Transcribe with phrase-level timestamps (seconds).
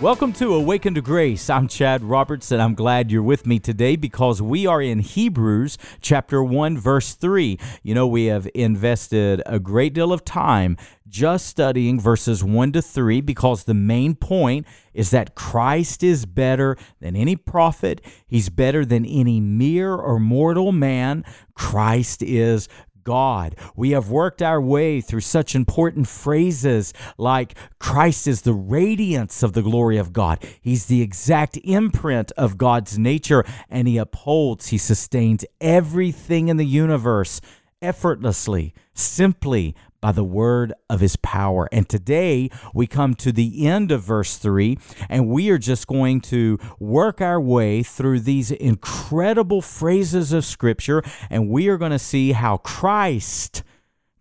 [0.00, 1.50] Welcome to Awaken to Grace.
[1.50, 5.76] I'm Chad Roberts, and I'm glad you're with me today because we are in Hebrews
[6.00, 7.58] chapter 1, verse 3.
[7.82, 12.80] You know, we have invested a great deal of time just studying verses 1 to
[12.80, 18.86] 3 because the main point is that Christ is better than any prophet, He's better
[18.86, 21.26] than any mere or mortal man.
[21.54, 22.68] Christ is
[23.10, 23.56] God.
[23.74, 29.52] We have worked our way through such important phrases like Christ is the radiance of
[29.52, 30.38] the glory of God.
[30.60, 36.64] He's the exact imprint of God's nature, and He upholds, He sustains everything in the
[36.64, 37.40] universe
[37.82, 41.68] effortlessly, simply by the word of his power.
[41.72, 44.78] And today we come to the end of verse 3,
[45.08, 51.02] and we are just going to work our way through these incredible phrases of Scripture,
[51.28, 53.62] and we are going to see how Christ,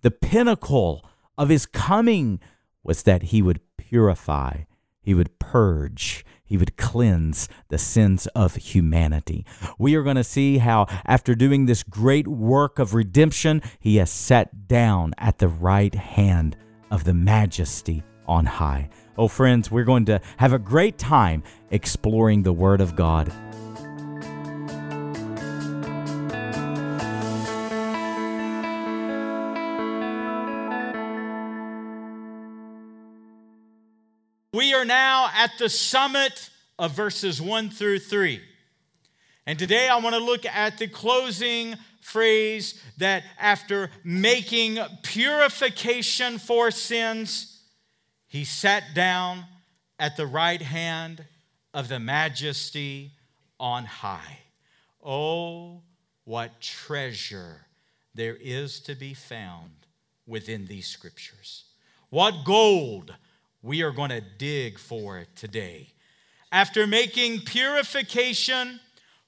[0.01, 1.05] the pinnacle
[1.37, 2.39] of his coming,
[2.83, 4.63] was that he would purify,
[5.01, 9.45] he would purge, he would cleanse the sins of humanity.
[9.77, 14.09] We are going to see how, after doing this great work of redemption, he has
[14.09, 16.57] sat down at the right hand
[16.89, 18.89] of the majesty on high.
[19.15, 23.31] Oh, friends, we're going to have a great time exploring the Word of God.
[34.79, 38.39] Are now at the summit of verses 1 through 3.
[39.45, 46.71] And today I want to look at the closing phrase that after making purification for
[46.71, 47.61] sins,
[48.27, 49.43] he sat down
[49.99, 51.25] at the right hand
[51.73, 53.11] of the majesty
[53.59, 54.39] on high.
[55.03, 55.81] Oh,
[56.23, 57.65] what treasure
[58.15, 59.71] there is to be found
[60.25, 61.65] within these scriptures.
[62.09, 63.13] What gold
[63.61, 65.89] we are going to dig for it today.
[66.51, 68.79] After making purification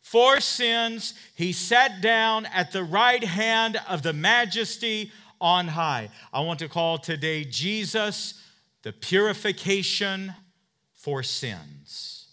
[0.02, 6.10] for sins, he sat down at the right hand of the majesty on high.
[6.34, 8.42] I want to call today Jesus
[8.84, 10.34] the purification
[10.94, 12.28] for sins.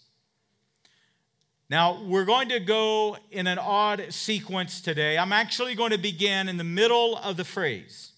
[1.69, 5.19] Now, we're going to go in an odd sequence today.
[5.19, 8.13] I'm actually going to begin in the middle of the phrase.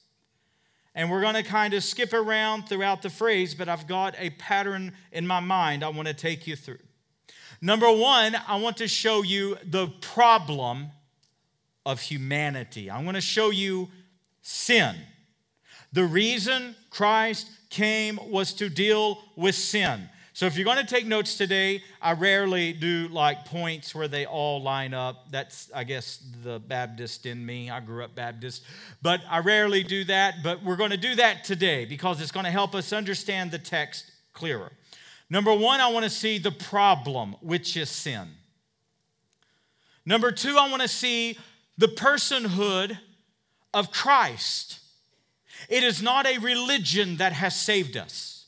[0.93, 4.31] And we're going to kind of skip around throughout the phrase, but I've got a
[4.31, 6.79] pattern in my mind I want to take you through.
[7.61, 10.89] Number one, I want to show you the problem
[11.85, 12.89] of humanity.
[12.89, 13.89] I want to show you
[14.41, 14.95] sin.
[15.93, 20.09] The reason Christ came was to deal with sin.
[20.33, 24.25] So if you're going to take notes today, I rarely do like points where they
[24.25, 25.29] all line up.
[25.29, 27.69] That's, I guess, the Baptist in me.
[27.69, 28.63] I grew up Baptist.
[29.01, 30.35] But I rarely do that.
[30.41, 33.59] But we're going to do that today because it's going to help us understand the
[33.59, 34.71] text clearer.
[35.29, 38.29] Number one, I want to see the problem, which is sin.
[40.05, 41.37] Number two, I want to see
[41.77, 42.97] the personhood
[43.73, 44.79] of Christ.
[45.69, 48.40] It is not a religion that has saved us.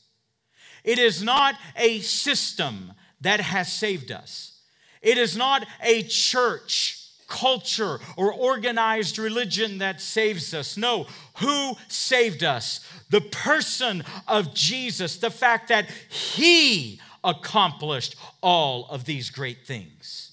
[0.84, 4.60] It is not a system that has saved us.
[5.00, 10.76] It is not a church, culture, or organized religion that saves us.
[10.76, 11.06] No,
[11.38, 12.80] who saved us?
[13.10, 20.32] The person of Jesus, the fact that He accomplished all of these great things.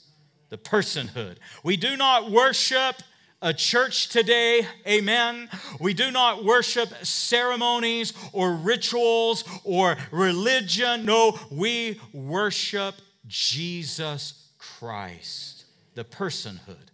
[0.50, 1.38] The personhood.
[1.64, 2.96] We do not worship
[3.42, 5.50] a church today, amen.
[5.80, 11.06] We do not worship ceremonies or rituals or religion.
[11.06, 12.96] No, we worship
[13.28, 15.66] Jesus Christ,
[15.96, 16.90] the personhood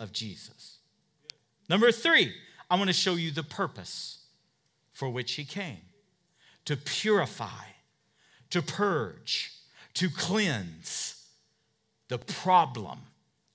[0.00, 0.78] of Jesus.
[1.68, 2.32] Number three,
[2.70, 4.24] I want to show you the purpose
[4.92, 5.80] for which he came
[6.64, 7.66] to purify,
[8.50, 9.52] to purge,
[9.94, 11.26] to cleanse
[12.08, 13.00] the problem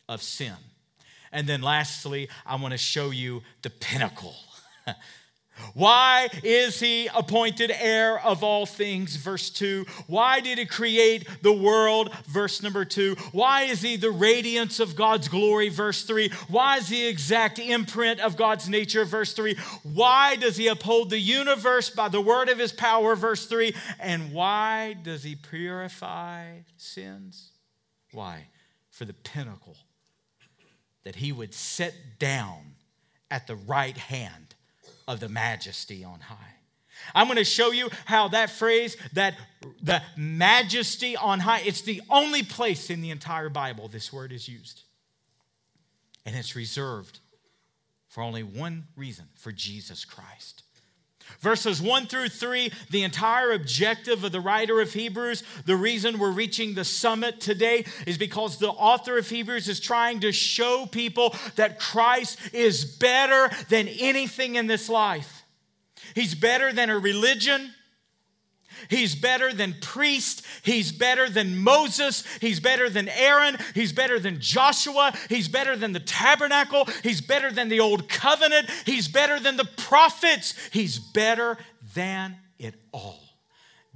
[0.08, 0.56] of sin.
[1.32, 4.36] And then lastly, I want to show you the pinnacle.
[5.74, 9.16] Why is he appointed heir of all things?
[9.16, 9.86] Verse 2.
[10.08, 12.14] Why did he create the world?
[12.26, 13.16] Verse number 2.
[13.32, 15.70] Why is he the radiance of God's glory?
[15.70, 16.32] Verse 3.
[16.48, 19.06] Why is he exact imprint of God's nature?
[19.06, 19.58] Verse 3.
[19.84, 23.16] Why does he uphold the universe by the word of his power?
[23.16, 23.76] Verse 3.
[24.00, 27.52] And why does he purify sins?
[28.12, 28.48] Why?
[28.92, 29.76] For the pinnacle
[31.10, 32.76] that he would sit down
[33.32, 34.54] at the right hand
[35.08, 36.54] of the majesty on high.
[37.16, 39.34] I'm going to show you how that phrase, that
[39.82, 44.48] the majesty on high, it's the only place in the entire Bible this word is
[44.48, 44.84] used.
[46.28, 47.18] And it's reserved
[48.08, 50.62] for only one reason for Jesus Christ.
[51.40, 56.32] Verses 1 through 3, the entire objective of the writer of Hebrews, the reason we're
[56.32, 61.36] reaching the summit today is because the author of Hebrews is trying to show people
[61.56, 65.44] that Christ is better than anything in this life.
[66.16, 67.74] He's better than a religion.
[68.90, 70.46] He's better than priest.
[70.64, 72.24] He's better than Moses.
[72.40, 73.58] He's better than Aaron.
[73.74, 75.14] He's better than Joshua.
[75.28, 76.88] He's better than the tabernacle.
[77.04, 78.70] He's better than the old covenant.
[78.86, 80.54] He's better than the prophets.
[80.72, 81.58] He's better
[81.96, 83.29] than it all.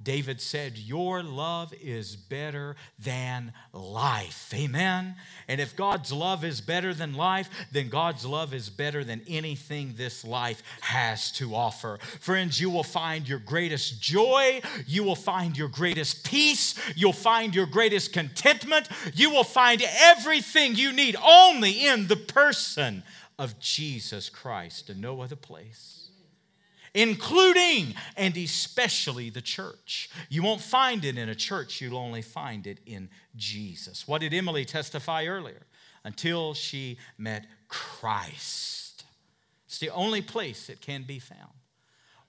[0.03, 4.51] David said, Your love is better than life.
[4.53, 5.15] Amen.
[5.47, 9.94] And if God's love is better than life, then God's love is better than anything
[9.95, 12.00] this life has to offer.
[12.19, 14.61] Friends, you will find your greatest joy.
[14.85, 16.75] You will find your greatest peace.
[16.95, 18.89] You'll find your greatest contentment.
[19.13, 23.03] You will find everything you need only in the person
[23.39, 26.02] of Jesus Christ and no other place
[26.94, 30.10] including and especially the church.
[30.30, 34.07] You won't find it in a church, you'll only find it in Jesus.
[34.07, 35.66] What did Emily testify earlier?
[36.04, 39.06] Until she met Christ.
[39.66, 41.54] It's the only place it can be found.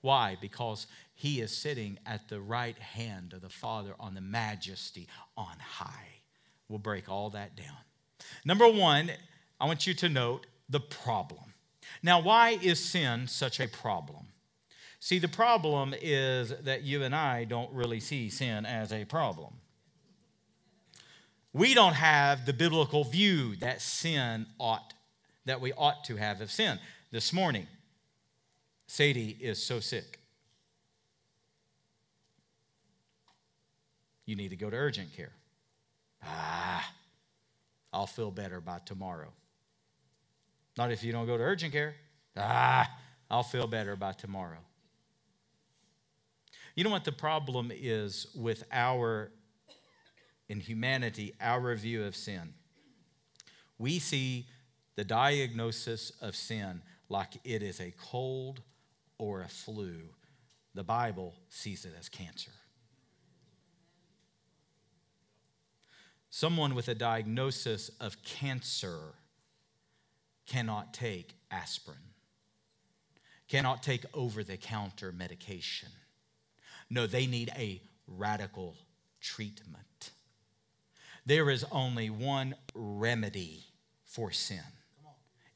[0.01, 0.37] Why?
[0.39, 5.07] Because he is sitting at the right hand of the Father on the majesty
[5.37, 6.21] on high.
[6.69, 7.77] We'll break all that down.
[8.43, 9.11] Number one,
[9.59, 11.53] I want you to note the problem.
[12.01, 14.27] Now, why is sin such a problem?
[15.05, 19.53] See, the problem is that you and I don't really see sin as a problem.
[21.53, 24.95] We don't have the biblical view that sin ought,
[25.45, 26.79] that we ought to have of sin.
[27.11, 27.67] This morning,
[28.87, 30.17] Sadie is so sick.
[34.25, 35.33] You need to go to urgent care.
[36.23, 36.91] Ah,
[37.93, 39.31] I'll feel better by tomorrow.
[40.79, 41.93] Not if you don't go to urgent care.
[42.35, 42.89] Ah,
[43.29, 44.61] I'll feel better by tomorrow.
[46.75, 49.31] You know what the problem is with our,
[50.49, 52.53] in humanity, our view of sin?
[53.77, 54.47] We see
[54.95, 58.61] the diagnosis of sin like it is a cold
[59.17, 60.01] or a flu.
[60.73, 62.51] The Bible sees it as cancer.
[66.29, 69.13] Someone with a diagnosis of cancer
[70.45, 71.97] cannot take aspirin,
[73.47, 75.89] cannot take over the counter medication
[76.89, 78.75] no, they need a radical
[79.21, 80.11] treatment.
[81.25, 83.65] There is only one remedy
[84.05, 84.59] for sin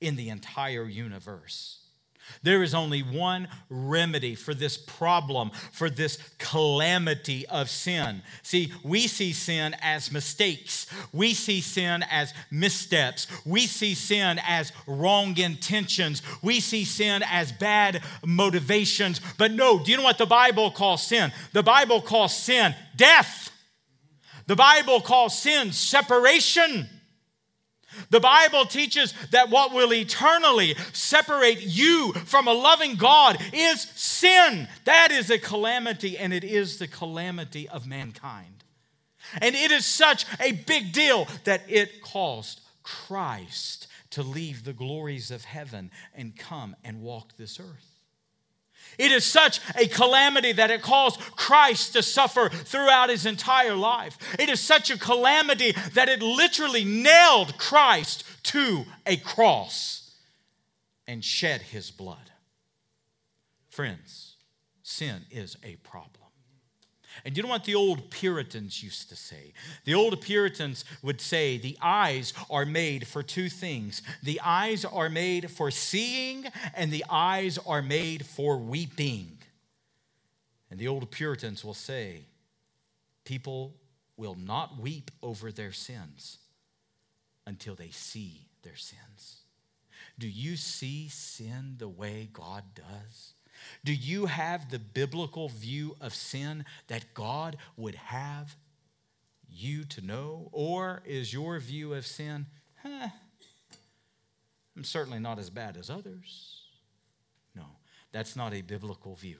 [0.01, 1.79] in the entire universe.
[2.43, 8.21] There is only one remedy for this problem, for this calamity of sin.
[8.43, 10.87] See, we see sin as mistakes.
[11.11, 13.27] We see sin as missteps.
[13.45, 16.21] We see sin as wrong intentions.
[16.41, 19.21] We see sin as bad motivations.
[19.37, 21.31] But no, do you know what the Bible calls sin?
[21.53, 23.51] The Bible calls sin death.
[24.47, 26.89] The Bible calls sin separation.
[28.09, 34.67] The Bible teaches that what will eternally separate you from a loving God is sin.
[34.85, 38.63] That is a calamity, and it is the calamity of mankind.
[39.41, 45.29] And it is such a big deal that it caused Christ to leave the glories
[45.29, 47.88] of heaven and come and walk this earth.
[48.97, 54.17] It is such a calamity that it caused Christ to suffer throughout his entire life.
[54.37, 60.15] It is such a calamity that it literally nailed Christ to a cross
[61.07, 62.31] and shed his blood.
[63.69, 64.35] Friends,
[64.83, 66.18] sin is a problem.
[67.25, 69.53] And you know what the old Puritans used to say?
[69.85, 75.09] The old Puritans would say the eyes are made for two things the eyes are
[75.09, 76.45] made for seeing,
[76.75, 79.37] and the eyes are made for weeping.
[80.69, 82.25] And the old Puritans will say,
[83.25, 83.75] people
[84.17, 86.37] will not weep over their sins
[87.47, 89.37] until they see their sins.
[90.17, 93.33] Do you see sin the way God does?
[93.83, 98.55] Do you have the biblical view of sin that God would have
[99.47, 100.49] you to know?
[100.51, 102.45] Or is your view of sin,
[102.83, 103.09] huh,
[104.75, 106.61] I'm certainly not as bad as others?
[107.55, 107.65] No,
[108.11, 109.39] that's not a biblical view.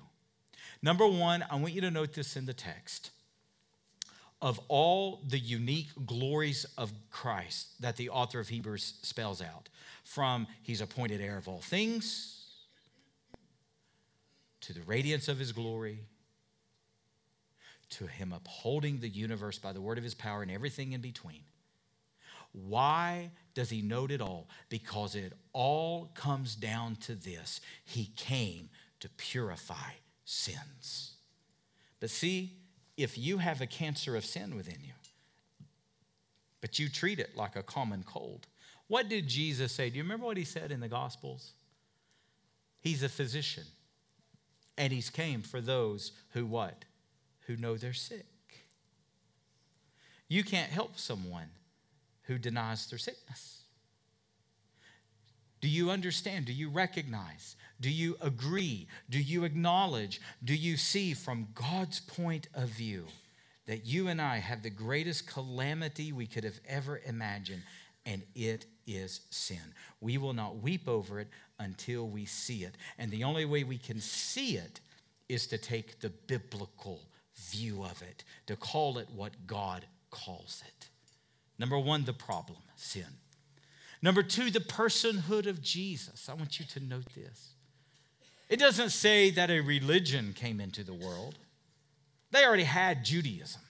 [0.82, 3.12] Number one, I want you to note this in the text.
[4.42, 9.68] Of all the unique glories of Christ that the author of Hebrews spells out,
[10.06, 12.39] from he's appointed heir of all things,
[14.70, 15.98] to the radiance of his glory,
[17.90, 21.42] to him upholding the universe by the word of his power and everything in between.
[22.52, 24.48] Why does he note it all?
[24.70, 31.16] Because it all comes down to this He came to purify sins.
[32.00, 32.54] But see,
[32.96, 34.94] if you have a cancer of sin within you,
[36.62, 38.46] but you treat it like a common cold,
[38.88, 39.90] what did Jesus say?
[39.90, 41.54] Do you remember what he said in the Gospels?
[42.82, 43.64] He's a physician.
[44.80, 46.86] And he's came for those who what?
[47.48, 48.26] Who know they're sick.
[50.30, 51.50] You can't help someone
[52.24, 53.64] who denies their sickness.
[55.60, 56.46] Do you understand?
[56.46, 57.58] Do you recognize?
[57.82, 58.88] Do you agree?
[59.10, 60.22] Do you acknowledge?
[60.46, 63.06] Do you see from God's point of view
[63.66, 67.64] that you and I have the greatest calamity we could have ever imagined,
[68.06, 69.74] and it is sin?
[70.00, 71.28] We will not weep over it
[71.60, 72.76] until we see it.
[72.98, 74.80] And the only way we can see it
[75.28, 77.02] is to take the biblical
[77.36, 80.90] view of it, to call it what God calls it.
[81.58, 83.06] Number one, the problem sin.
[84.02, 86.30] Number two, the personhood of Jesus.
[86.30, 87.50] I want you to note this.
[88.48, 91.38] It doesn't say that a religion came into the world,
[92.32, 93.62] they already had Judaism.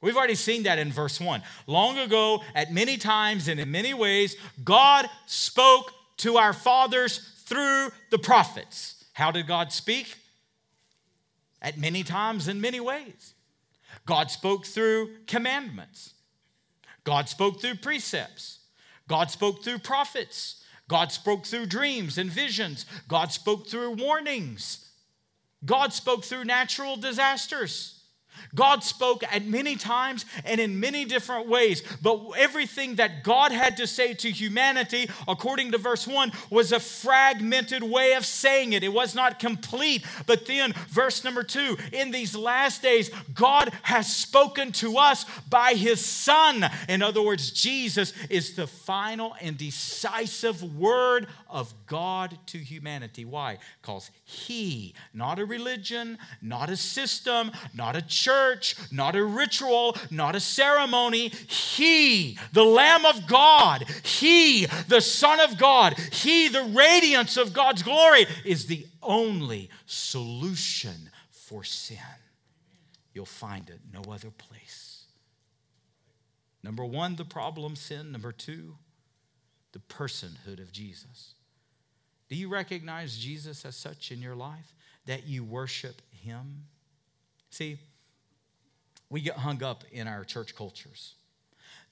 [0.00, 1.42] We've already seen that in verse 1.
[1.66, 7.90] Long ago, at many times and in many ways, God spoke to our fathers through
[8.10, 9.04] the prophets.
[9.14, 10.16] How did God speak?
[11.62, 13.34] At many times in many ways.
[14.06, 16.14] God spoke through commandments.
[17.04, 18.60] God spoke through precepts.
[19.08, 20.62] God spoke through prophets.
[20.88, 22.86] God spoke through dreams and visions.
[23.08, 24.90] God spoke through warnings.
[25.64, 27.93] God spoke through natural disasters.
[28.54, 33.76] God spoke at many times and in many different ways, but everything that God had
[33.78, 38.84] to say to humanity, according to verse 1, was a fragmented way of saying it.
[38.84, 40.04] It was not complete.
[40.26, 45.74] But then, verse number 2, in these last days, God has spoken to us by
[45.74, 46.64] his Son.
[46.88, 53.24] In other words, Jesus is the final and decisive word of God to humanity.
[53.24, 53.58] Why?
[53.80, 60.34] Because he, not a religion, not a system, not a church, not a ritual, not
[60.34, 61.28] a ceremony.
[61.28, 67.84] He, the Lamb of God, He, the Son of God, He, the radiance of God's
[67.84, 71.98] glory, is the only solution for sin.
[73.12, 75.04] You'll find it no other place.
[76.64, 78.10] Number one, the problem sin.
[78.10, 78.76] Number two,
[79.72, 81.34] the personhood of Jesus.
[82.34, 84.74] Do you recognize Jesus as such in your life?
[85.06, 86.64] That you worship Him?
[87.50, 87.78] See,
[89.08, 91.14] we get hung up in our church cultures.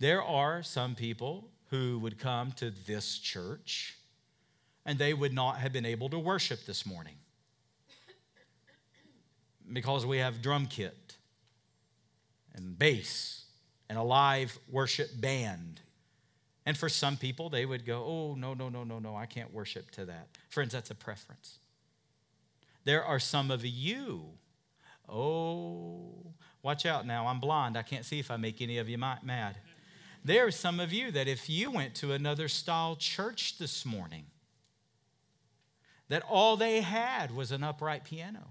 [0.01, 3.97] There are some people who would come to this church
[4.85, 7.15] and they would not have been able to worship this morning
[9.73, 11.19] because we have drum kit
[12.53, 13.45] and bass
[13.89, 15.81] and a live worship band.
[16.65, 19.53] And for some people, they would go, Oh, no, no, no, no, no, I can't
[19.53, 20.29] worship to that.
[20.49, 21.59] Friends, that's a preference.
[22.85, 24.27] There are some of you,
[25.09, 27.77] oh, Watch out now, I'm blind.
[27.77, 29.59] I can't see if I make any of you mad.
[30.25, 34.27] There are some of you that if you went to another style church this morning,
[36.09, 38.51] that all they had was an upright piano,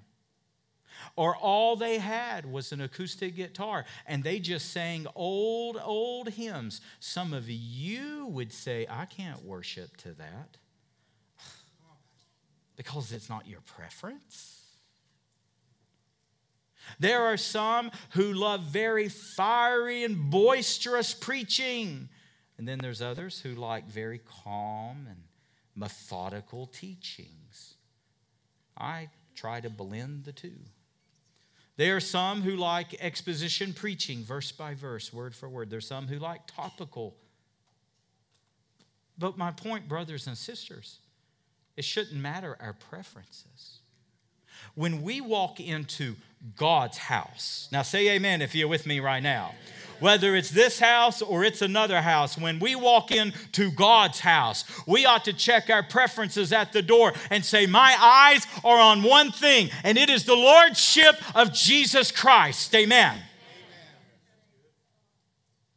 [1.15, 6.81] or all they had was an acoustic guitar, and they just sang old, old hymns.
[7.00, 10.58] Some of you would say, I can't worship to that
[12.75, 14.62] because it's not your preference.
[17.00, 22.10] There are some who love very fiery and boisterous preaching.
[22.58, 25.24] And then there's others who like very calm and
[25.75, 27.75] methodical teachings.
[28.77, 30.60] I try to blend the two.
[31.82, 35.72] There are some who like exposition preaching, verse by verse, word for word.
[35.72, 37.16] There's some who like topical.
[39.18, 41.00] But my point, brothers and sisters,
[41.76, 43.80] it shouldn't matter our preferences.
[44.76, 46.18] When we walk into
[46.56, 47.68] God's house.
[47.72, 49.56] Now, say amen if you're with me right now.
[50.01, 55.05] Whether it's this house or it's another house, when we walk into God's house, we
[55.05, 59.31] ought to check our preferences at the door and say, My eyes are on one
[59.31, 62.74] thing, and it is the Lordship of Jesus Christ.
[62.74, 63.22] Amen.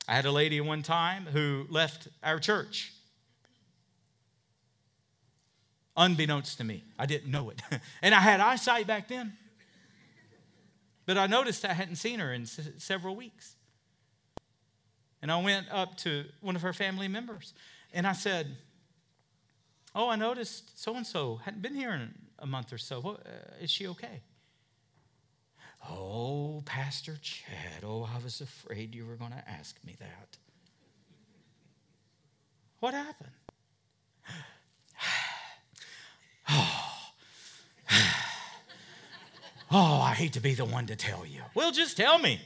[0.08, 2.94] I had a lady one time who left our church.
[5.98, 7.60] Unbeknownst to me, I didn't know it.
[8.02, 9.34] and I had eyesight back then.
[11.04, 13.56] But I noticed I hadn't seen her in several weeks.
[15.24, 17.54] And I went up to one of her family members
[17.94, 18.58] and I said,
[19.94, 23.00] Oh, I noticed so and so hadn't been here in a month or so.
[23.00, 24.20] What, uh, is she okay?
[25.88, 30.36] Oh, Pastor Chad, oh, I was afraid you were going to ask me that.
[32.80, 33.30] What happened?
[36.50, 36.98] oh,
[39.70, 41.40] Oh, I hate to be the one to tell you.
[41.54, 42.42] Well, just tell me.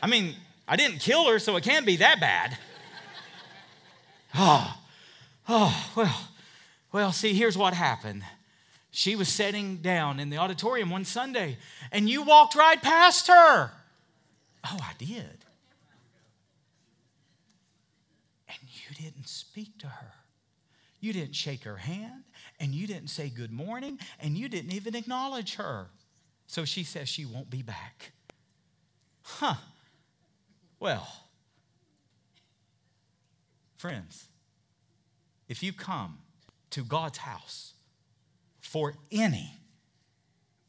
[0.00, 0.36] I mean,
[0.66, 2.56] I didn't kill her, so it can't be that bad.
[4.34, 4.76] Oh,
[5.48, 6.28] oh, well,
[6.92, 8.22] well, see, here's what happened.
[8.90, 11.56] She was sitting down in the auditorium one Sunday,
[11.90, 13.70] and you walked right past her.
[14.64, 15.44] Oh, I did.
[18.48, 20.12] And you didn't speak to her.
[21.00, 22.24] You didn't shake her hand,
[22.60, 25.88] and you didn't say good morning, and you didn't even acknowledge her.
[26.46, 28.12] So she says she won't be back.
[29.22, 29.54] Huh.
[30.82, 31.06] Well,
[33.76, 34.26] friends,
[35.48, 36.18] if you come
[36.70, 37.74] to God's house
[38.60, 39.60] for any,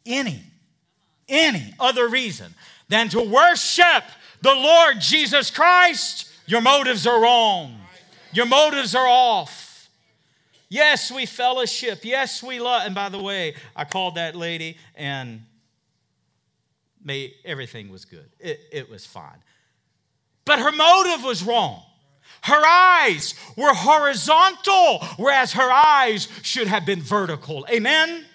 [0.06, 0.44] any,
[1.28, 2.54] any other reason
[2.90, 4.04] than to worship
[4.44, 7.76] the Lord Jesus Christ, your motives are wrong.
[8.34, 9.90] Your motives are off.
[10.70, 12.02] Yes, we fellowship.
[12.06, 12.84] Yes, we love.
[12.86, 15.42] And by the way, I called that lady and
[17.04, 18.30] made everything was good.
[18.40, 19.42] It, it was fine.
[20.46, 21.82] But her motive was wrong.
[22.44, 27.66] Her eyes were horizontal, whereas her eyes should have been vertical.
[27.70, 28.26] Amen?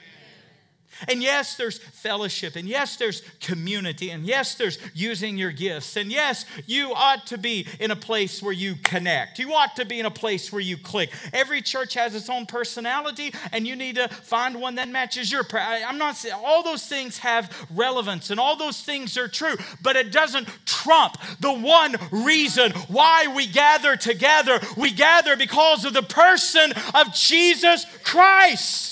[1.07, 2.57] And yes, there's fellowship.
[2.57, 4.11] And yes, there's community.
[4.11, 5.97] And yes, there's using your gifts.
[5.97, 9.39] And yes, you ought to be in a place where you connect.
[9.39, 11.13] You ought to be in a place where you click.
[11.33, 15.45] Every church has its own personality, and you need to find one that matches your.
[15.53, 19.97] I'm not saying all those things have relevance and all those things are true, but
[19.97, 24.61] it doesn't trump the one reason why we gather together.
[24.77, 28.88] We gather because of the person of Jesus Christ.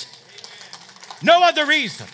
[1.23, 2.07] No other reason.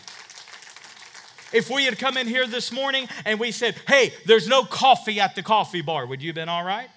[1.52, 5.21] If we had come in here this morning and we said, hey, there's no coffee
[5.21, 6.88] at the coffee bar, would you have been all right?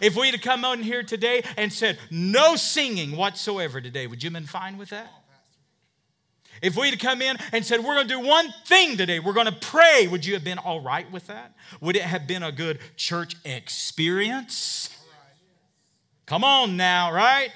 [0.00, 4.28] If we had come in here today and said, no singing whatsoever today, would you
[4.28, 5.10] have been fine with that?
[6.62, 9.34] If we had come in and said, we're going to do one thing today, we're
[9.34, 11.52] going to pray, would you have been all right with that?
[11.82, 14.88] Would it have been a good church experience?
[16.24, 17.50] Come on now, right?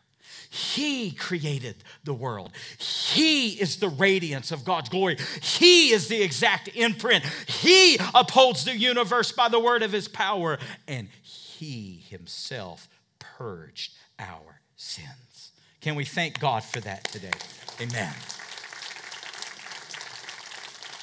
[0.51, 2.53] He created the world.
[2.79, 5.17] He is the radiance of God's glory.
[5.43, 7.25] He is the exact imprint.
[7.47, 10.59] He upholds the universe by the word of his power.
[10.87, 15.51] And he himself purged our sins.
[15.81, 17.31] Can we thank God for that today?
[17.81, 18.15] Amen.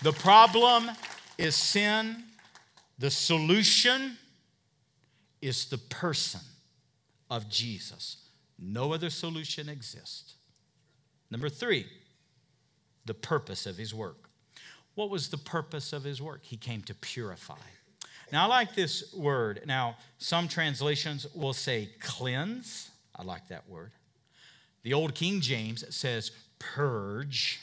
[0.02, 0.89] The problem
[1.38, 2.24] is sin
[2.98, 4.17] the solution
[5.41, 6.41] is the person
[7.30, 8.17] of Jesus.
[8.60, 10.36] No other solution exists.
[11.30, 11.86] Number three,
[13.06, 14.30] the purpose of his work.
[14.95, 16.41] What was the purpose of his work?
[16.43, 17.56] He came to purify.
[18.32, 19.63] Now, I like this word.
[19.65, 22.89] Now, some translations will say cleanse.
[23.15, 23.91] I like that word.
[24.84, 27.60] The Old King James says purge.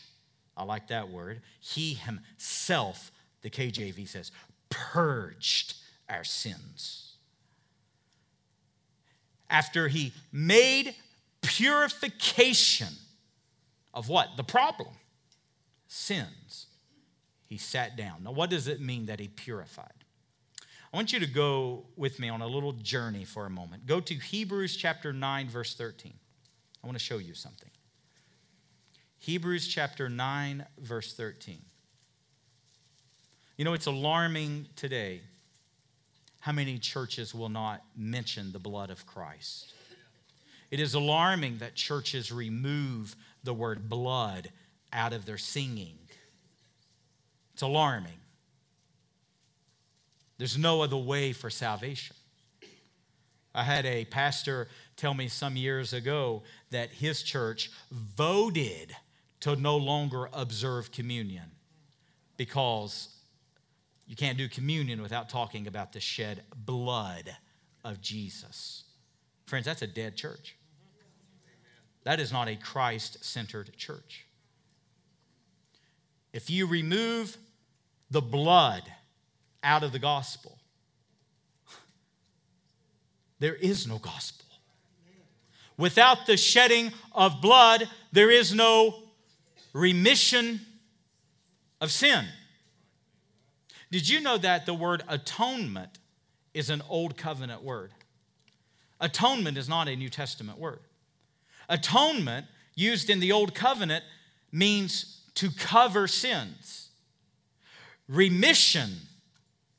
[0.56, 1.40] I like that word.
[1.60, 3.10] He himself,
[3.42, 4.30] the KJV says,
[4.68, 5.74] purged
[6.08, 7.07] our sins.
[9.50, 10.94] After he made
[11.42, 12.94] purification
[13.94, 14.36] of what?
[14.36, 14.90] The problem
[15.88, 16.66] sins.
[17.46, 18.24] He sat down.
[18.24, 20.04] Now, what does it mean that he purified?
[20.92, 23.86] I want you to go with me on a little journey for a moment.
[23.86, 26.12] Go to Hebrews chapter 9, verse 13.
[26.82, 27.70] I want to show you something.
[29.18, 31.58] Hebrews chapter 9, verse 13.
[33.56, 35.22] You know, it's alarming today
[36.40, 39.72] how many churches will not mention the blood of Christ?
[40.70, 44.50] It is alarming that churches remove the word blood
[44.92, 45.98] out of their singing.
[47.54, 48.12] It's alarming.
[50.36, 52.14] There's no other way for salvation.
[53.54, 58.94] I had a pastor tell me some years ago that his church voted
[59.40, 61.50] to no longer observe communion
[62.36, 63.08] because
[64.08, 67.36] you can't do communion without talking about the shed blood
[67.84, 68.84] of Jesus.
[69.46, 70.56] Friends, that's a dead church.
[72.04, 74.24] That is not a Christ centered church.
[76.32, 77.36] If you remove
[78.10, 78.82] the blood
[79.62, 80.58] out of the gospel,
[83.38, 84.46] there is no gospel.
[85.76, 89.02] Without the shedding of blood, there is no
[89.74, 90.60] remission
[91.80, 92.24] of sin.
[93.90, 95.98] Did you know that the word atonement
[96.54, 97.92] is an old covenant word?
[99.00, 100.80] Atonement is not a New Testament word.
[101.68, 104.04] Atonement, used in the Old Covenant,
[104.50, 106.88] means to cover sins.
[108.08, 108.96] Remission,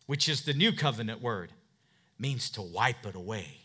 [0.06, 1.52] which is the New Covenant word,
[2.20, 3.58] means to wipe it away.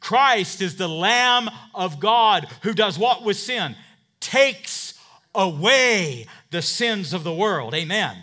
[0.00, 3.76] Christ is the Lamb of God who does what with sin?
[4.20, 4.94] Takes
[5.34, 7.74] away the sins of the world.
[7.74, 8.16] Amen.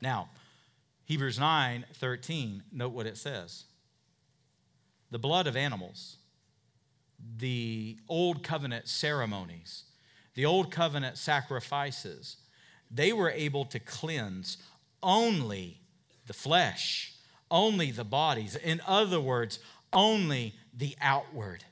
[0.00, 0.28] Now,
[1.04, 3.64] Hebrews 9 13, note what it says.
[5.10, 6.18] The blood of animals
[7.38, 9.84] the old covenant ceremonies,
[10.34, 12.36] the old covenant sacrifices,
[12.90, 14.58] they were able to cleanse
[15.02, 15.80] only
[16.26, 17.14] the flesh,
[17.50, 18.56] only the bodies.
[18.56, 19.58] In other words,
[19.92, 21.64] only the outward.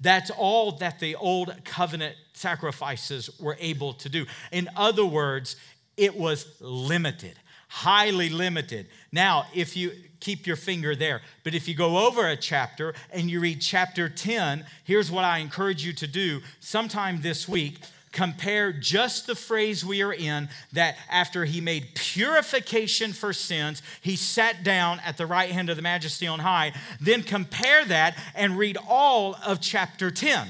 [0.00, 4.26] That's all that the old covenant sacrifices were able to do.
[4.52, 5.56] In other words,
[5.96, 7.38] it was limited,
[7.68, 8.88] highly limited.
[9.12, 11.20] Now, if you keep your finger there.
[11.44, 15.38] But if you go over a chapter and you read chapter 10, here's what I
[15.38, 17.78] encourage you to do sometime this week.
[18.10, 24.16] Compare just the phrase we are in that after he made purification for sins, he
[24.16, 26.72] sat down at the right hand of the majesty on high.
[27.00, 30.48] Then compare that and read all of chapter 10.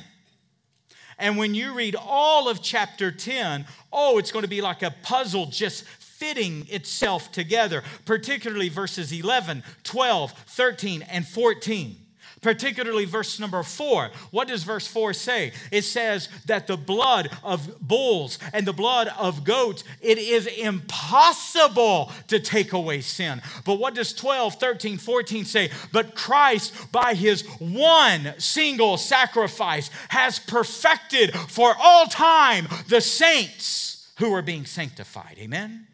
[1.19, 4.95] And when you read all of chapter 10, oh, it's going to be like a
[5.03, 5.85] puzzle just
[6.19, 11.97] fitting itself together, particularly verses 11, 12, 13, and 14
[12.41, 14.11] particularly verse number four.
[14.31, 15.51] What does verse four say?
[15.73, 22.13] It says that the blood of bulls and the blood of goats, it is impossible
[22.29, 23.43] to take away sin.
[23.65, 25.71] But what does 12, 13, 14 say?
[25.93, 34.33] But Christ, by his one single sacrifice, has perfected for all time the saints who
[34.33, 35.39] are being sanctified.
[35.39, 35.88] Amen?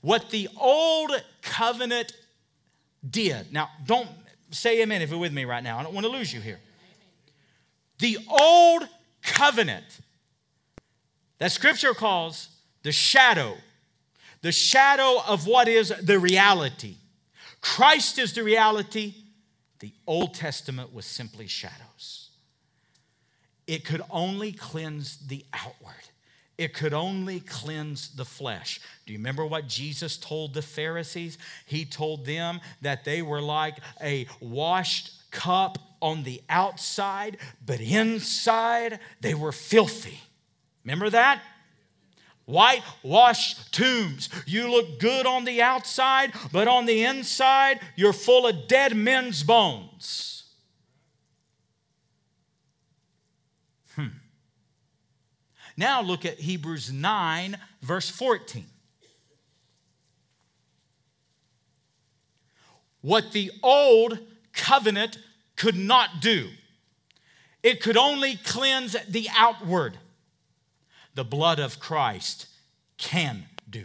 [0.00, 1.10] What the old
[1.42, 2.12] covenant
[3.08, 3.52] did.
[3.52, 4.08] Now, don't
[4.50, 5.78] say amen if you're with me right now.
[5.78, 6.60] I don't want to lose you here.
[7.98, 8.88] The old
[9.22, 9.84] covenant
[11.38, 12.48] that scripture calls
[12.82, 13.54] the shadow,
[14.42, 16.96] the shadow of what is the reality.
[17.60, 19.14] Christ is the reality.
[19.80, 22.30] The Old Testament was simply shadows.
[23.66, 25.94] It could only cleanse the outward
[26.58, 28.80] it could only cleanse the flesh.
[29.06, 31.38] Do you remember what Jesus told the Pharisees?
[31.64, 38.98] He told them that they were like a washed cup on the outside, but inside
[39.20, 40.20] they were filthy.
[40.84, 41.42] Remember that?
[42.46, 44.28] Whitewashed tombs.
[44.46, 49.44] You look good on the outside, but on the inside, you're full of dead men's
[49.44, 50.37] bones.
[55.78, 58.66] Now look at Hebrews 9, verse 14.
[63.00, 64.18] What the old
[64.52, 65.18] covenant
[65.54, 66.48] could not do,
[67.62, 69.96] it could only cleanse the outward.
[71.14, 72.48] The blood of Christ
[72.96, 73.84] can do.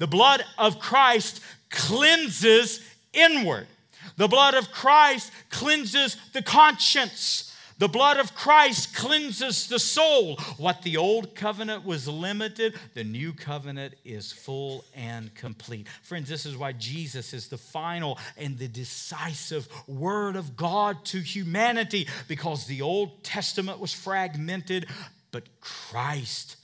[0.00, 1.40] The blood of Christ
[1.70, 2.80] cleanses
[3.12, 3.68] inward.
[4.16, 7.45] The blood of Christ cleanses the conscience.
[7.78, 10.36] The blood of Christ cleanses the soul.
[10.56, 15.86] What the old covenant was limited, the new covenant is full and complete.
[16.02, 21.18] Friends, this is why Jesus is the final and the decisive word of God to
[21.18, 24.86] humanity because the Old Testament was fragmented,
[25.30, 26.56] but Christ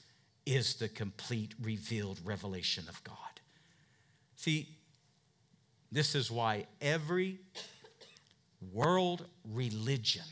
[0.46, 3.16] is the complete revealed revelation of God.
[4.36, 4.66] See,
[5.92, 7.38] this is why every
[8.72, 10.24] world religion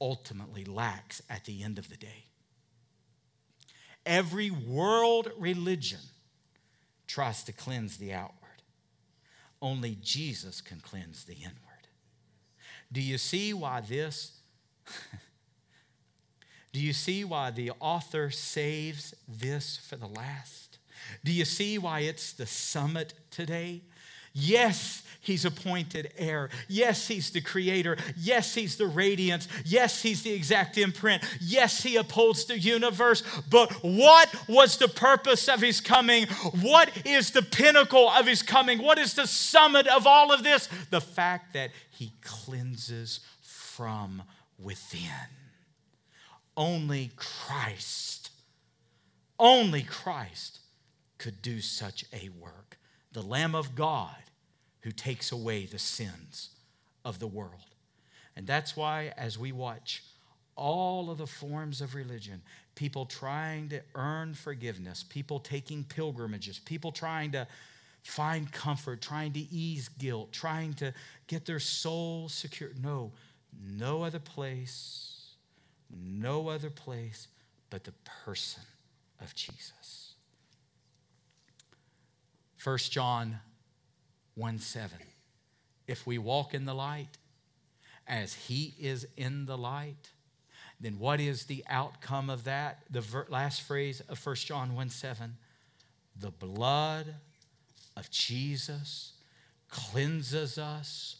[0.00, 2.24] ultimately lacks at the end of the day.
[4.06, 6.00] Every world religion
[7.06, 8.62] tries to cleanse the outward.
[9.62, 11.88] Only Jesus can cleanse the inward.
[12.92, 14.32] Do you see why this?
[16.72, 20.78] Do you see why the author saves this for the last?
[21.24, 23.82] Do you see why it's the summit today?
[24.34, 26.50] Yes, he's appointed heir.
[26.68, 27.96] Yes, he's the creator.
[28.16, 29.46] Yes, he's the radiance.
[29.64, 31.22] Yes, he's the exact imprint.
[31.40, 33.22] Yes, he upholds the universe.
[33.48, 36.26] But what was the purpose of his coming?
[36.60, 38.82] What is the pinnacle of his coming?
[38.82, 40.68] What is the summit of all of this?
[40.90, 44.22] The fact that he cleanses from
[44.58, 45.00] within.
[46.56, 48.30] Only Christ,
[49.38, 50.60] only Christ
[51.18, 52.78] could do such a work.
[53.12, 54.23] The Lamb of God
[54.84, 56.50] who takes away the sins
[57.04, 57.74] of the world.
[58.36, 60.04] And that's why, as we watch
[60.56, 62.42] all of the forms of religion,
[62.74, 67.46] people trying to earn forgiveness, people taking pilgrimages, people trying to
[68.02, 70.92] find comfort, trying to ease guilt, trying to
[71.28, 72.70] get their soul secure.
[72.82, 73.10] No,
[73.66, 75.34] no other place,
[75.90, 77.28] no other place
[77.70, 77.94] but the
[78.24, 78.62] person
[79.22, 80.14] of Jesus.
[82.62, 83.38] 1 John
[84.34, 84.98] 1 7.
[85.86, 87.18] If we walk in the light
[88.06, 90.10] as he is in the light,
[90.80, 92.82] then what is the outcome of that?
[92.90, 95.36] The ver- last phrase of 1 John 1 7.
[96.16, 97.14] The blood
[97.96, 99.12] of Jesus
[99.68, 101.16] cleanses us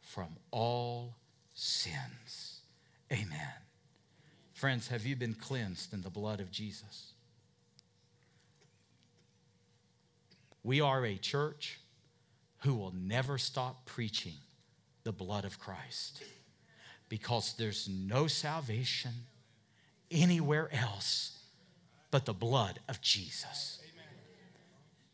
[0.00, 1.16] from all
[1.54, 2.60] sins.
[3.12, 3.52] Amen.
[4.54, 7.12] Friends, have you been cleansed in the blood of Jesus?
[10.62, 11.79] We are a church
[12.60, 14.34] who will never stop preaching
[15.04, 16.22] the blood of Christ
[17.08, 19.12] because there's no salvation
[20.10, 21.38] anywhere else
[22.10, 23.80] but the blood of Jesus.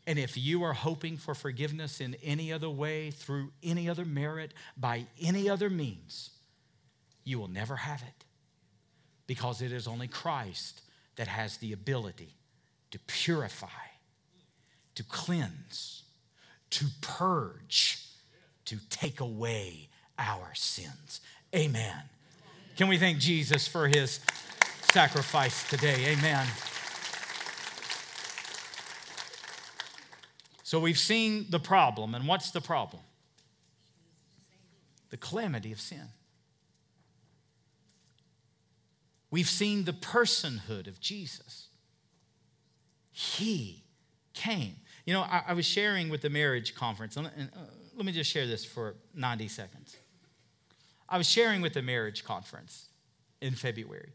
[0.05, 4.53] And if you are hoping for forgiveness in any other way, through any other merit,
[4.77, 6.29] by any other means,
[7.25, 8.25] you will never have it
[9.27, 10.81] because it is only Christ
[11.17, 12.33] that has the ability
[12.91, 13.67] to purify,
[14.95, 16.03] to cleanse,
[16.71, 17.99] to purge,
[18.65, 21.21] to take away our sins.
[21.55, 22.01] Amen.
[22.75, 24.19] Can we thank Jesus for his
[24.91, 26.13] sacrifice today?
[26.17, 26.45] Amen.
[30.63, 33.01] So we've seen the problem, and what's the problem?
[35.09, 36.09] The calamity of sin.
[39.31, 41.67] We've seen the personhood of Jesus.
[43.11, 43.83] He
[44.33, 44.75] came.
[45.07, 47.59] You know, I, I was sharing with the marriage conference, and, and uh,
[47.95, 49.95] let me just share this for 90 seconds.
[51.07, 52.89] I was sharing with the marriage conference
[53.39, 54.09] in February.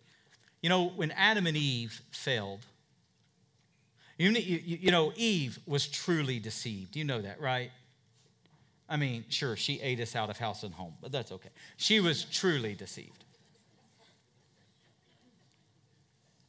[0.61, 2.66] You know, when Adam and Eve failed,
[4.18, 6.94] you, you, you know, Eve was truly deceived.
[6.94, 7.70] You know that, right?
[8.87, 11.48] I mean, sure, she ate us out of house and home, but that's okay.
[11.78, 13.24] She was truly deceived.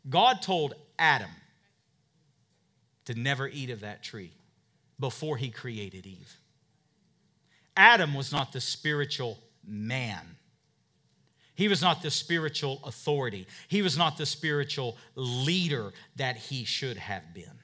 [0.10, 1.30] God told Adam,
[3.06, 4.32] to never eat of that tree
[5.00, 6.38] before he created Eve.
[7.76, 10.38] Adam was not the spiritual man.
[11.56, 13.48] He was not the spiritual authority.
[13.68, 17.60] He was not the spiritual leader that he should have been.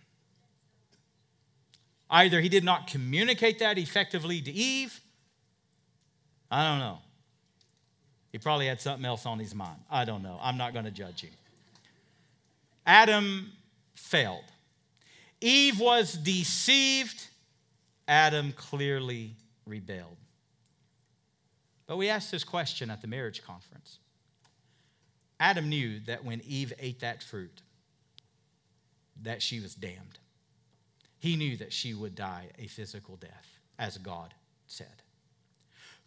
[2.10, 5.00] Either he did not communicate that effectively to Eve.
[6.52, 7.00] I don't know.
[8.32, 9.80] He probably had something else on his mind.
[9.90, 10.40] I don't know.
[10.42, 11.32] I'm not going to judge him.
[12.86, 13.52] Adam
[13.96, 14.44] failed.
[15.42, 17.28] Eve was deceived,
[18.08, 20.18] Adam clearly rebelled.
[21.88, 24.00] But we asked this question at the marriage conference.
[25.40, 27.62] Adam knew that when Eve ate that fruit,
[29.22, 30.20] that she was damned.
[31.18, 34.34] He knew that she would die a physical death, as God
[34.68, 35.04] said.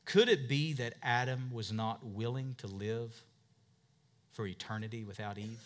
[0.04, 3.22] Could it be that Adam was not willing to live
[4.32, 5.60] for eternity without Eve?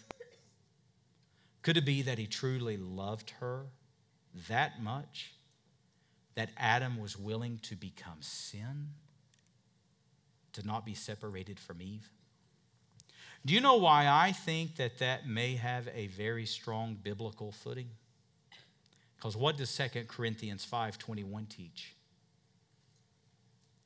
[1.66, 3.66] Could it be that he truly loved her
[4.48, 5.32] that much
[6.36, 8.90] that Adam was willing to become sin,
[10.52, 12.08] to not be separated from Eve?
[13.44, 17.90] Do you know why I think that that may have a very strong biblical footing?
[19.16, 21.96] Because what does 2 Corinthians 5:21 teach?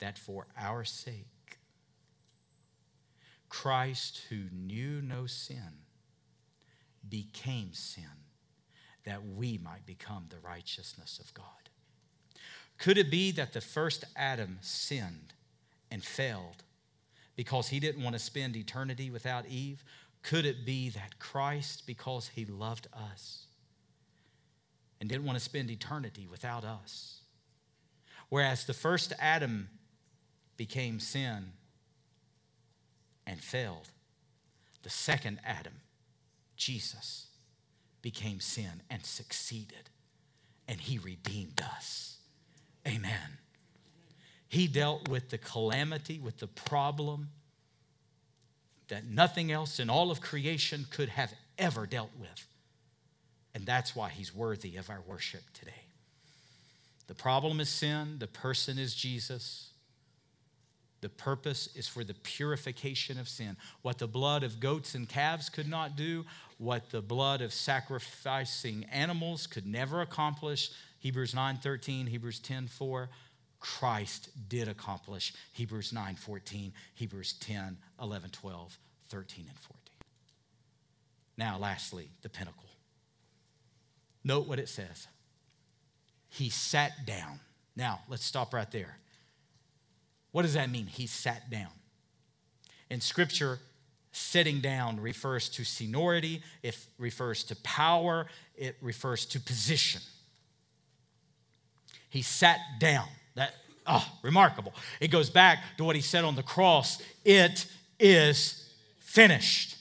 [0.00, 1.60] That for our sake
[3.48, 5.86] Christ who knew no sin
[7.08, 8.04] became sin
[9.04, 11.44] that we might become the righteousness of God.
[12.78, 15.34] Could it be that the first Adam sinned
[15.90, 16.62] and failed
[17.36, 19.82] because he didn't want to spend eternity without Eve?
[20.22, 23.46] Could it be that Christ, because he loved us
[25.00, 27.20] and didn't want to spend eternity without us,
[28.30, 29.68] Whereas the first Adam
[30.56, 31.52] became sin
[33.26, 33.90] and failed,
[34.82, 35.74] the second Adam,
[36.60, 37.26] Jesus,
[38.02, 39.88] became sin and succeeded,
[40.68, 42.18] and he redeemed us.
[42.86, 43.38] Amen.
[44.46, 47.30] He dealt with the calamity, with the problem
[48.88, 52.46] that nothing else in all of creation could have ever dealt with.
[53.54, 55.84] And that's why he's worthy of our worship today.
[57.06, 59.70] The problem is sin, the person is Jesus.
[61.00, 63.56] The purpose is for the purification of sin.
[63.82, 66.26] What the blood of goats and calves could not do,
[66.58, 73.08] what the blood of sacrificing animals could never accomplish, Hebrews 9:13, Hebrews 10:4,
[73.58, 75.32] Christ did accomplish.
[75.52, 79.80] Hebrews 9:14, Hebrews 10, 11, 12, 13 and 14.
[81.36, 82.68] Now, lastly, the pinnacle.
[84.22, 85.08] Note what it says.
[86.28, 87.40] He sat down.
[87.74, 88.98] Now, let's stop right there.
[90.32, 90.86] What does that mean?
[90.86, 91.70] He sat down.
[92.88, 93.58] In Scripture,
[94.12, 100.00] sitting down refers to seniority, it refers to power, it refers to position.
[102.08, 103.06] He sat down.
[103.36, 103.54] That
[103.86, 104.74] oh, remarkable.
[105.00, 107.00] It goes back to what he said on the cross.
[107.24, 107.66] It
[107.98, 109.76] is finished.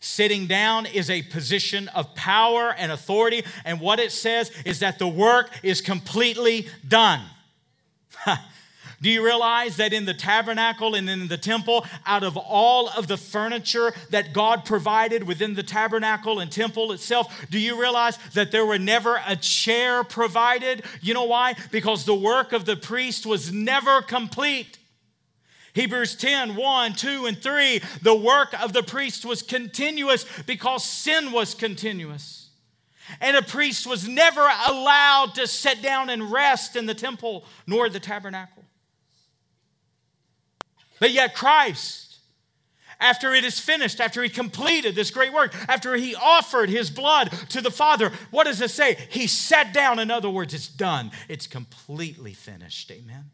[0.00, 4.98] Sitting down is a position of power and authority, and what it says is that
[4.98, 7.20] the work is completely done.
[9.02, 13.06] Do you realize that in the tabernacle and in the temple, out of all of
[13.06, 18.52] the furniture that God provided within the tabernacle and temple itself, do you realize that
[18.52, 20.82] there were never a chair provided?
[21.00, 21.54] You know why?
[21.70, 24.76] Because the work of the priest was never complete.
[25.72, 31.32] Hebrews 10 1, 2, and 3, the work of the priest was continuous because sin
[31.32, 32.50] was continuous.
[33.20, 37.88] And a priest was never allowed to sit down and rest in the temple nor
[37.88, 38.64] the tabernacle.
[41.00, 42.18] But yet, Christ,
[43.00, 47.32] after it is finished, after he completed this great work, after he offered his blood
[47.48, 48.96] to the Father, what does it say?
[49.08, 49.98] He sat down.
[49.98, 52.90] In other words, it's done, it's completely finished.
[52.92, 53.30] Amen.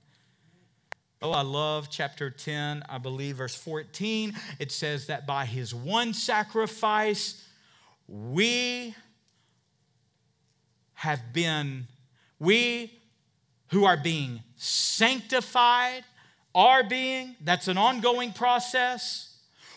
[1.21, 4.35] Oh, I love chapter 10, I believe, verse 14.
[4.61, 7.43] It says that by his one sacrifice,
[8.07, 8.95] we
[10.95, 11.89] have been,
[12.39, 12.93] we
[13.69, 16.05] who are being sanctified
[16.57, 19.37] are being, that's an ongoing process.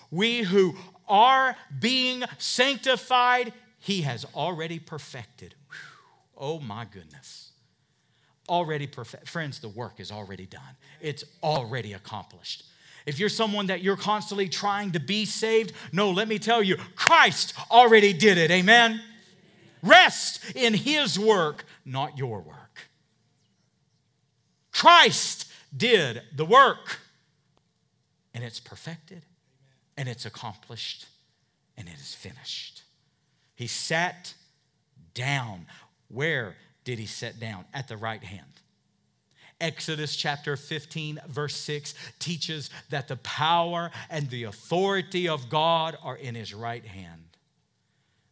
[0.09, 0.75] We who
[1.07, 5.55] are being sanctified, He has already perfected.
[5.69, 5.77] Whew.
[6.37, 7.51] Oh my goodness.
[8.47, 9.27] Already perfect.
[9.27, 12.63] Friends, the work is already done, it's already accomplished.
[13.05, 16.77] If you're someone that you're constantly trying to be saved, no, let me tell you,
[16.95, 18.51] Christ already did it.
[18.51, 19.01] Amen.
[19.83, 22.89] Rest in His work, not your work.
[24.71, 26.99] Christ did the work.
[28.33, 29.23] And it's perfected,
[29.97, 31.07] and it's accomplished,
[31.75, 32.83] and it is finished.
[33.55, 34.35] He sat
[35.13, 35.65] down.
[36.09, 37.65] Where did he sit down?
[37.73, 38.45] At the right hand.
[39.59, 46.15] Exodus chapter 15, verse 6 teaches that the power and the authority of God are
[46.15, 47.37] in his right hand.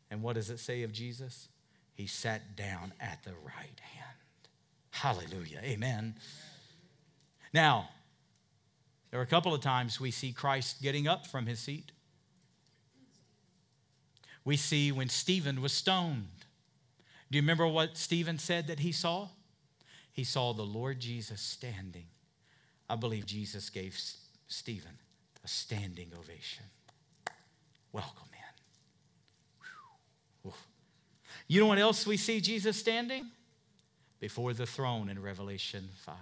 [0.10, 1.50] And what does it say of Jesus?
[1.96, 4.18] He sat down at the right hand.
[4.92, 5.60] Hallelujah.
[5.64, 6.16] Amen.
[7.54, 7.90] Now,
[9.10, 11.92] there are a couple of times we see Christ getting up from his seat.
[14.44, 16.46] We see when Stephen was stoned.
[17.30, 19.30] Do you remember what Stephen said that he saw?
[20.12, 22.06] He saw the Lord Jesus standing.
[22.90, 24.00] I believe Jesus gave
[24.48, 24.98] Stephen
[25.44, 26.64] a standing ovation.
[27.92, 28.30] Welcome
[30.46, 30.52] in.
[31.50, 33.28] You know what else we see Jesus standing?
[34.20, 36.16] Before the throne in Revelation 5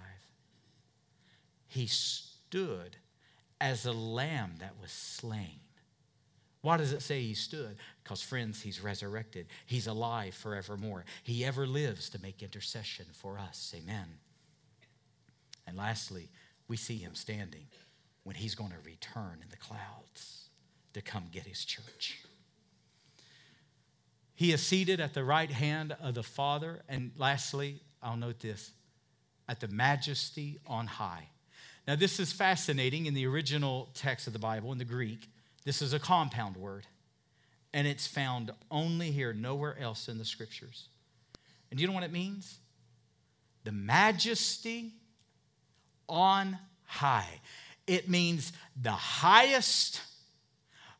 [1.76, 2.96] he stood
[3.60, 5.60] as a lamb that was slain.
[6.62, 7.76] Why does it say he stood?
[8.02, 9.46] Because, friends, he's resurrected.
[9.66, 11.04] He's alive forevermore.
[11.22, 13.72] He ever lives to make intercession for us.
[13.76, 14.06] Amen.
[15.66, 16.28] And lastly,
[16.66, 17.66] we see him standing
[18.24, 20.48] when he's going to return in the clouds
[20.94, 22.18] to come get his church.
[24.34, 26.82] He is seated at the right hand of the Father.
[26.88, 28.72] And lastly, I'll note this
[29.48, 31.28] at the majesty on high.
[31.86, 35.28] Now, this is fascinating in the original text of the Bible, in the Greek.
[35.64, 36.86] This is a compound word,
[37.72, 40.88] and it's found only here, nowhere else in the scriptures.
[41.70, 42.58] And you know what it means?
[43.64, 44.92] The majesty
[46.08, 47.40] on high.
[47.86, 50.00] It means the highest,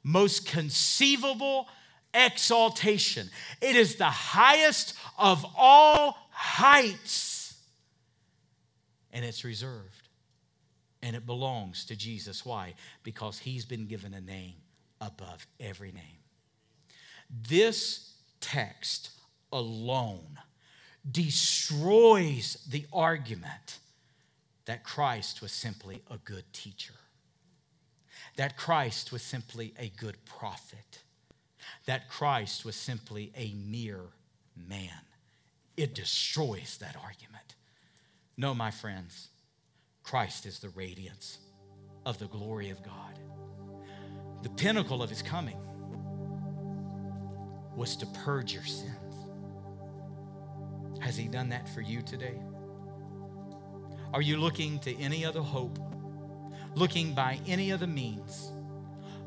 [0.02, 1.68] most conceivable
[2.14, 3.28] exaltation.
[3.60, 7.36] It is the highest of all heights
[9.12, 10.05] and it's reserved.
[11.06, 12.44] And it belongs to Jesus.
[12.44, 12.74] Why?
[13.04, 14.54] Because he's been given a name
[15.00, 16.18] above every name.
[17.48, 19.10] This text
[19.52, 20.40] alone
[21.08, 23.78] destroys the argument
[24.64, 26.94] that Christ was simply a good teacher,
[28.34, 31.04] that Christ was simply a good prophet,
[31.84, 34.06] that Christ was simply a mere
[34.56, 35.04] man.
[35.76, 37.54] It destroys that argument.
[38.36, 39.28] No, my friends,
[40.06, 41.38] Christ is the radiance
[42.04, 43.18] of the glory of God.
[44.42, 45.58] The pinnacle of his coming
[47.74, 49.14] was to purge your sins.
[51.00, 52.40] Has he done that for you today?
[54.14, 55.76] Are you looking to any other hope?
[56.76, 58.52] Looking by any other means?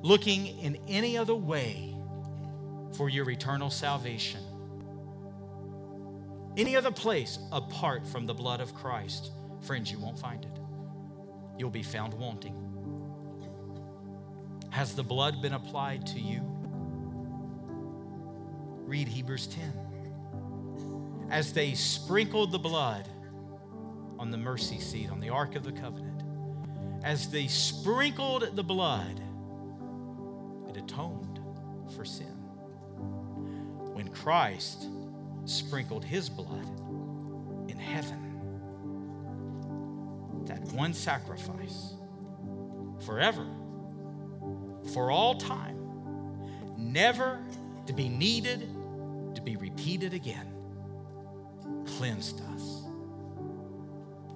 [0.01, 1.93] Looking in any other way
[2.95, 4.39] for your eternal salvation?
[6.55, 9.33] Any other place apart from the blood of Christ?
[9.59, 10.58] Friends, you won't find it.
[11.59, 12.55] You'll be found wanting.
[14.71, 16.41] Has the blood been applied to you?
[18.87, 21.27] Read Hebrews 10.
[21.29, 23.07] As they sprinkled the blood,
[24.19, 26.23] on the mercy seat, on the Ark of the Covenant.
[27.03, 29.21] As they sprinkled the blood,
[30.67, 31.39] it atoned
[31.95, 32.35] for sin.
[33.93, 34.87] When Christ
[35.45, 36.67] sprinkled his blood
[37.69, 38.28] in heaven,
[40.73, 41.93] one sacrifice
[43.05, 43.45] forever,
[44.93, 45.77] for all time,
[46.77, 47.39] never
[47.85, 48.67] to be needed
[49.35, 50.47] to be repeated again,
[51.85, 52.79] cleansed us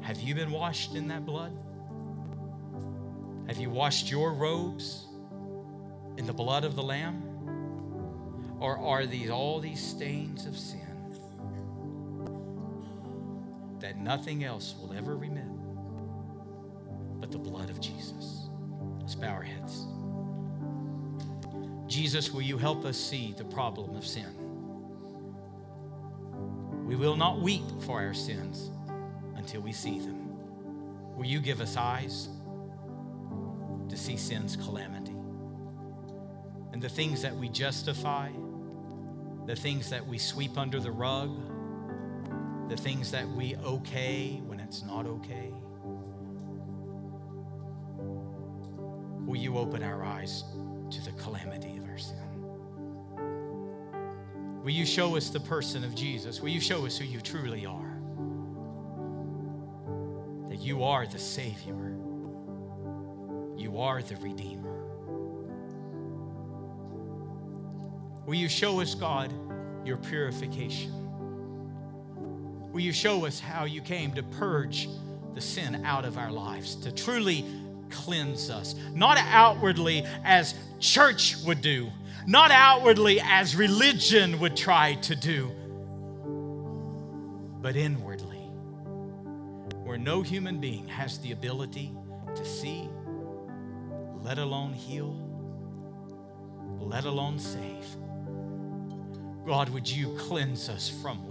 [0.03, 1.57] have you been washed in that blood?
[3.47, 5.05] Have you washed your robes
[6.17, 7.23] in the blood of the Lamb?
[8.59, 10.81] Or are these all these stains of sin
[13.79, 15.52] that nothing else will ever remit
[17.33, 18.47] the blood of Jesus?
[19.01, 19.85] Let's bow our heads.
[21.87, 24.33] Jesus, will you help us see the problem of sin?
[26.85, 28.69] We will not weep for our sins
[29.35, 30.29] until we see them.
[31.17, 32.29] Will you give us eyes
[33.89, 35.15] to see sin's calamity?
[36.71, 38.29] And the things that we justify,
[39.45, 41.35] the things that we sweep under the rug,
[42.69, 45.51] the things that we okay when it's not okay.
[49.43, 50.45] You open our eyes
[50.89, 52.17] to the calamity of our sin?
[54.63, 56.39] Will you show us the person of Jesus?
[56.39, 57.99] Will you show us who you truly are?
[60.47, 61.97] That you are the Savior.
[63.57, 64.79] You are the Redeemer.
[68.25, 69.33] Will you show us, God,
[69.85, 70.93] your purification?
[72.71, 74.87] Will you show us how you came to purge
[75.33, 77.43] the sin out of our lives, to truly
[77.93, 78.75] cleanse us?
[78.93, 81.89] Not outwardly as church would do,
[82.27, 85.51] not outwardly as religion would try to do,
[87.61, 88.33] but inwardly
[89.83, 91.93] where no human being has the ability
[92.35, 92.89] to see,
[94.21, 95.15] let alone heal,
[96.79, 97.85] let alone save.
[99.45, 101.27] God, would you cleanse us from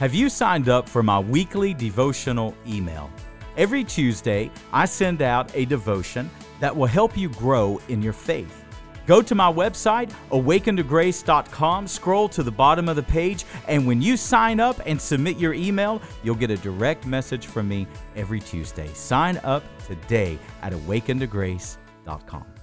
[0.00, 3.10] Have you signed up for my weekly devotional email?
[3.58, 8.64] Every Tuesday, I send out a devotion that will help you grow in your faith.
[9.06, 14.16] Go to my website, awakentograce.com, scroll to the bottom of the page, and when you
[14.16, 17.86] sign up and submit your email, you'll get a direct message from me
[18.16, 18.88] every Tuesday.
[18.94, 22.59] Sign up today at awakentograce.com.